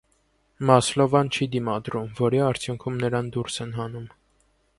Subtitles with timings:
[0.69, 4.11] Մասլովան չի դիմադրում, որի արդյունքում նրան դուրս են հանում։